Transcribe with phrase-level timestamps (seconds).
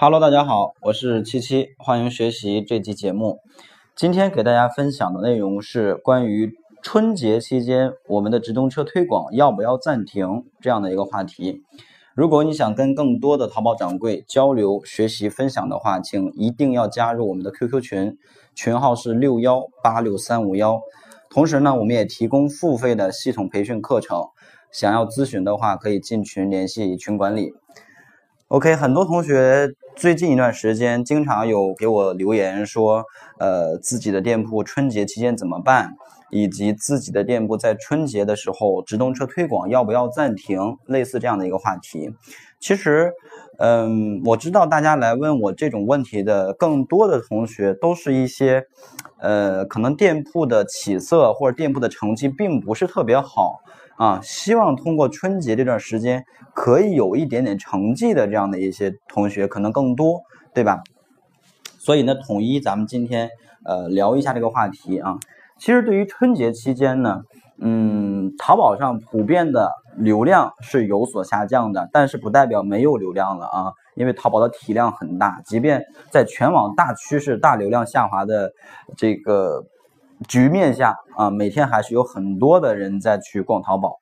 [0.00, 3.40] Hello，大家好，我是七七，欢迎学习这期节目。
[3.96, 11.64] 今天给大家分享的内容是关于春节期间我们的直通车推广要不要暂停这样的一个话题。
[12.14, 18.16] 如果你想跟更多的淘宝掌柜交流、学习、分享的话，请一定要加入我们的 QQ 群，
[18.54, 20.80] 群号是六幺八六三五幺。
[21.28, 24.28] 同时呢，我们也提供付费的系统培训课程，
[24.70, 27.52] 想要咨询的话，可以进群联系群管理。
[28.46, 33.04] OK，很多同学最近一段时间经常有给我留言说，
[33.40, 35.96] 呃，自己的店铺春节期间怎么办，
[36.30, 42.12] 以及自己的店铺在春节的时候直通车推广要不要暂停，类似这样的一个话题。
[42.60, 43.12] 其实，
[43.58, 48.62] 嗯，我知道大家来问我这种问题的更多的同学都是一些，
[49.18, 53.58] 呃，可能店铺的起色或者店铺的成绩并不是特别好。
[53.98, 60.22] 啊，希望通过春节这段时间可以有一点点成绩的这样的一些同学可能更多，
[60.54, 60.80] 对吧？
[61.80, 63.28] 所以呢，统一咱们今天
[63.64, 65.18] 呃聊一下这个话题啊。
[65.58, 67.22] 其实对于春节期间呢，
[67.60, 78.52] 嗯，淘宝上普遍的流量是有所下降的，但是不代表没有流量了啊，因为淘宝的体量很大，即便在全网大趋势、大流量下滑的
[78.96, 79.64] 这个。
[80.26, 84.00] 局面下啊，每天还是有很多的人在去逛淘宝。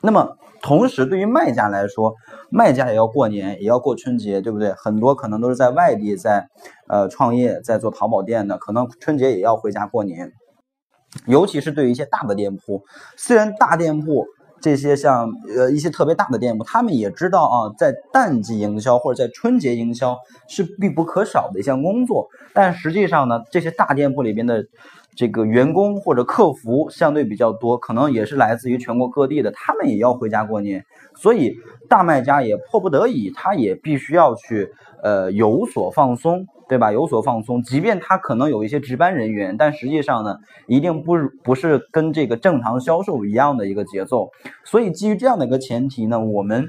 [0.00, 2.14] 那么，同时对于卖家来说，
[2.50, 4.72] 卖家也要过年，也要过春节，对不对？
[4.74, 6.46] 很多可能都是在外地在
[6.88, 10.30] 呃创业，在做淘宝店的，可能春节也要回家过年。
[11.26, 12.82] 尤其是对于一些大的店铺，
[13.16, 14.26] 虽然大店铺
[14.60, 24.64] 这些像呃一些特别大的店铺，他们也知道啊，在淡季营销或者在春节营销是必不可少的一项工作，但实际上呢，这些大店铺里边的。
[25.16, 30.84] 这个员工或者客服相对比较多，可能也是来自于全国各地的，他们也要回家过年，
[31.16, 31.56] 所以
[31.88, 36.92] 大卖家也迫不得已，他也必须要去呃有所放松，对吧？
[36.92, 44.30] 有所放松，即便他可能有一些值班人员，但实际上呢，一定不不是跟这个正常销售一样的一个节奏。
[44.64, 46.68] 所以基于这样的一个前提呢，我们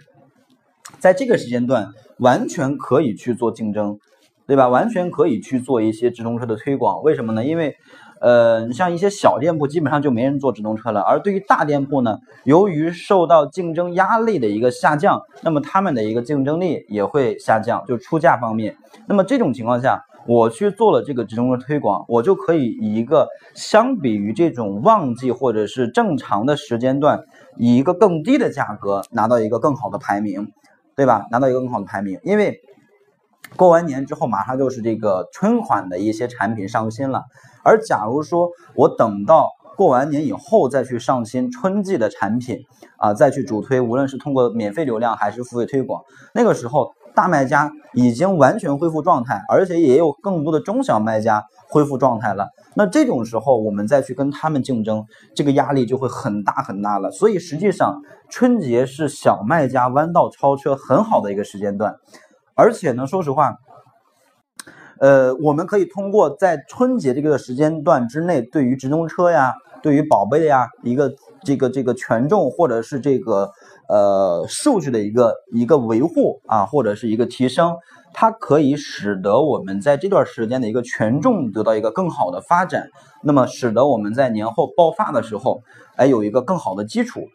[0.99, 1.87] 在这个时间段
[2.19, 3.97] 完全可以去做竞争，
[4.47, 4.67] 对吧？
[4.67, 7.01] 完全可以去做一些直通车的推广。
[7.03, 7.43] 为什么呢？
[7.43, 7.75] 因为
[8.21, 11.01] 呃，像一些小店铺，基本上就没人做直通车了。
[11.01, 18.77] 而对于大店铺呢，由于受到竞争压力的一个下降，那么他们的一个竞争力也会下降，就出价方面。
[19.07, 27.19] 那么这种情况下，我去做了这个直通车推广，我就可以以一个相比于这种旺季或者是正常的时间段，
[27.57, 30.51] 以一个更低的价格拿到一个更好的排名，
[30.95, 31.25] 对吧？
[31.31, 32.61] 拿到一个更好的排名，因为。
[33.55, 37.23] 过完年之后，马上就是这个春款的一些产品上新了。
[37.63, 42.59] 而假如说我等到过完年以后再去上新春季的产品
[42.97, 52.49] 啊，再去主推，无论是通过免费流量还是付费推广，那个时候大卖家已经完全恢复状态，而且也有更多的中小卖家恢复状态了。
[52.77, 57.09] 那这种时候，我们再去跟他们竞争，这个压力就会很大很大了。
[57.09, 61.95] 所以实际上，春节是小卖家弯道超车很好的一个时间段。
[62.55, 63.57] 而且呢，说实话，
[64.99, 73.51] 呃，我们可以通过在春节这个时间段之内，对于直通车呀，对于宝贝的呀，一个这个这个权重或者是这个
[73.89, 77.75] 呃数据的一个一个维护啊，或者是一个提升，
[78.13, 82.87] 它可以使得我们在这段时间的一个权重得到一个更好的发展，
[83.21, 85.61] 那么使得我们在年后爆发的时候，
[85.97, 87.27] 哎，有一个更好的基础。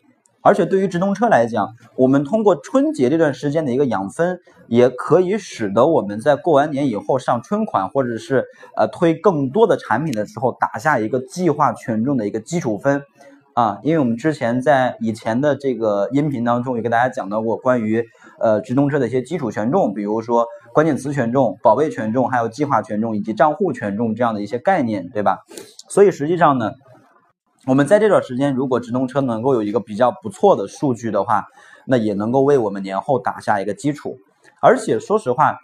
[0.43, 13.03] 而且对于直通车来讲，我们通过春节这段时间的一个养分，也可以使得我们在过完年以后上春款，或者是呃推更多的产品的时候，打下一个计划权重的一个基础分
[13.53, 13.81] 啊。
[13.83, 18.03] 因为我们之前在以前的这个音频当中也给大家讲到过关于
[18.39, 25.41] 呃直通车的一些基础权重，比如说关键词权重、宝贝权重、还有计划权重以及账户权重这样的一些概念，对吧？
[25.89, 26.73] 所以实际上呢。
[27.67, 31.45] 我们在这段时间，如果直通车能够有一个比较不错的数据的话，
[31.85, 34.17] 那也能够为我们年后打下一个基础。
[34.61, 35.59] 而且说实话，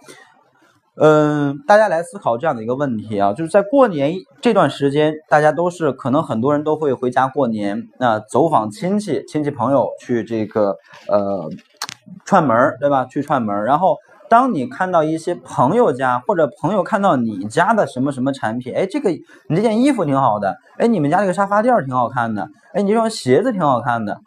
[0.96, 10.76] 嗯，大家来思考这样的一个问题啊，就是在过年这段时间，大家都是可能很多人都会回家过年，那走访亲戚、亲戚朋友去这个
[11.08, 11.48] 呃
[12.26, 13.06] 串门儿，对吧？
[13.06, 13.96] 去串门，然后。
[14.28, 24.20] 当你看到一些朋友家或者朋友看到你家的什么什么产品，哎，这个你这件衣服挺好的，哎，你们家这个沙发垫挺好看的，哎，你这双鞋子挺好看的，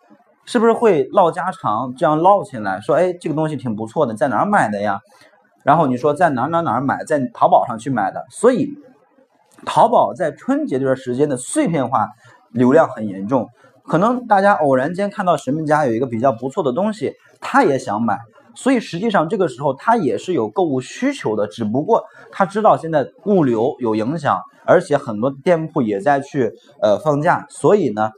[0.45, 4.99] 是不是会唠家常，这样唠起来，说，哎，这个东西挺不错的，在哪儿买的呀？
[5.63, 8.25] 然后你说在哪哪哪买，在淘宝上去买的。
[8.31, 8.69] 所以，
[9.65, 12.07] 淘宝在春节这段时间的碎片化
[12.51, 13.49] 流量很严重，
[13.83, 18.17] 可能大家偶然间看到什么家有一个比较不错的东西，他也想买。
[18.61, 26.51] 所以实际上这个时候他也是有购物需求的，只不过他知道现在物流有影响，而且很多店铺也在去
[26.81, 28.11] 呃放假，所以呢，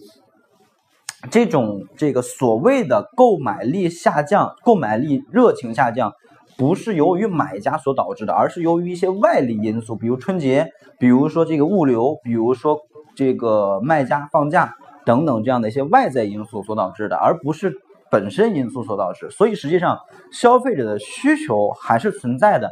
[1.30, 6.12] 这种这个所谓的购买力下降、购买力热情下降，
[6.58, 12.80] 不是由于买家所导致的，而是由于一些外力因素，比如春节，比如说这个物流，比如说
[13.16, 14.74] 这个卖家放假。
[15.04, 19.30] 等等这样的一些外在因素所导致的，而不是本身因素所导致。
[19.32, 19.98] 所以实际上，
[20.32, 22.70] 消费者的需求还是存在的，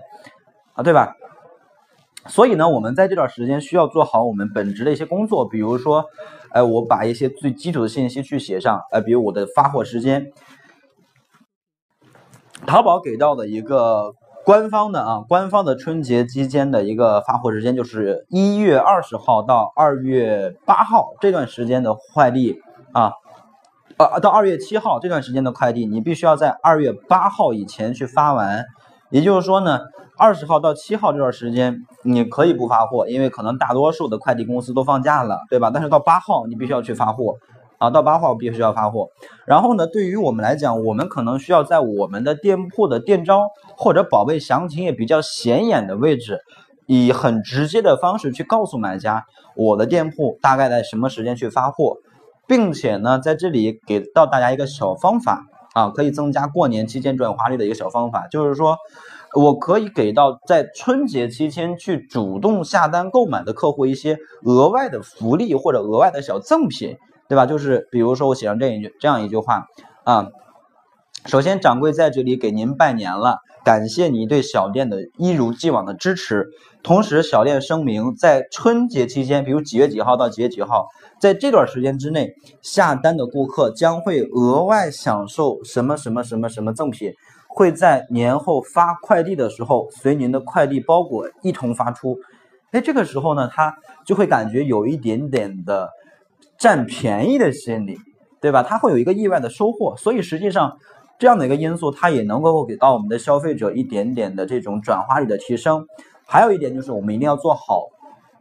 [0.73, 1.15] 啊，对吧？
[2.27, 6.05] 所以呢，我们在这段时间需要做好我们本职的一些工作，比如说，
[6.51, 10.31] 哎，我把一些最基础的信息去写上，哎，比如我的发货时间，
[12.67, 14.13] 淘宝给到的一个。
[14.45, 22.59] 官方的啊，官方的春节期间的一个发货时间就是一月二十号到二月八号这段时间的快递
[22.91, 23.11] 啊，
[23.99, 28.63] 呃，到二月七号这段时间的快递，你必须要在二月八号以前去发完。
[29.09, 29.81] 也就是说呢，
[30.17, 35.69] 二十号到七号这段时间你可以不发货，因为可能大多数的快递公司都放假了，对吧？
[35.73, 37.35] 但是到八号你必须要去发货。
[37.77, 39.09] 啊，到八号必须要发货。
[39.45, 46.39] 然后呢，对于我们来讲，我们可能需要在我们的店铺的店招或者宝贝详情页比较显眼的位置，
[46.87, 49.25] 以很直接的方式去告诉买家，
[49.57, 51.97] 我的店铺大概在什么时间去发货，
[52.49, 58.75] 并且呢，在这里给到大家一个小方法啊，可以增加过年期间转化率的一个小方法，就是说，
[59.35, 66.97] 我可以给到在春节期间去主动下单购买的客户一些额外的福利或者额外的小赠品。
[67.29, 67.45] 对吧？
[67.45, 69.67] 就是比如说，我写上这一句这样一句话
[70.03, 70.29] 啊。
[71.25, 76.47] 首先，掌柜在这里给您拜年了，感谢你对小店的一如既往的支持。
[76.81, 80.87] 同时，小店声明，在春节期间，比如几月几号到几月几号，
[81.19, 87.11] 在这段时间之内下单的顾客将会额外享受什么什么什么什么赠品，
[87.47, 92.17] 会在年后发快递的时候随您的快递包裹一同发出。
[92.71, 93.75] 哎，这个时候呢，他
[94.05, 95.89] 就会感觉有一点点的。
[96.57, 97.97] 占便宜的心理，
[98.41, 98.63] 对吧？
[98.63, 100.77] 他会有一个意外的收获，所以实际上
[101.19, 105.85] 这样的一个因素，它也能够给到我们的消费者一点点的这种转化率的提升。
[106.25, 107.89] 还有一点就是，我们一定要做好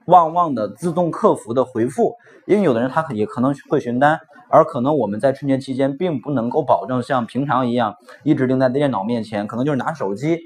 [0.07, 2.15] 旺旺的自动客服的回复，
[2.47, 10.39] 因为有的人他也可能会询单，而可能我们在春节期间并不能够保证像平常一样一直盯在电脑面前，可能就是拿手机，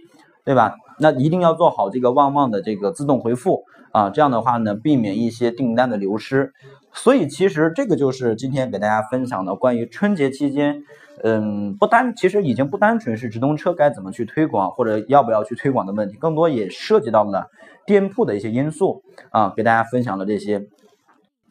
[0.43, 0.75] 对吧？
[0.99, 6.53] 那一定要做好这个旺旺的这个自动回复啊，这样的话呢，避免一些订单的流失。
[6.93, 10.83] 所以其实这个就是今天给大家分享的关于春节期间，
[11.23, 17.47] 嗯，不单其实已经不单纯是直通车该怎么去推广或者要不要去推广的问题，更多也涉及到了
[17.87, 20.67] 店铺的一些因素啊，给大家分享了这些。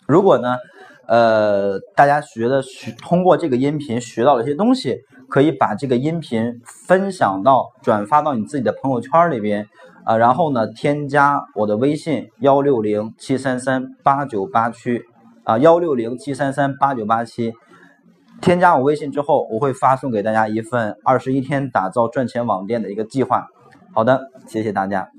[0.07, 0.57] 如果呢，
[1.07, 4.99] 呃，大家学的学通过这个音频学到了一些东西，
[5.29, 9.67] 可以把这个音频分享到转发到你自己的朋友圈里边
[10.05, 15.01] 啊，然后呢，添加我的微信幺六零七三三八九八七。
[15.43, 17.51] 啊，幺六零七三三八九八七，
[18.41, 23.47] 添加我微信之后，我会发送给大家一份二十一天打造赚钱网店的一个计划。
[23.91, 25.09] 好的，谢谢大家。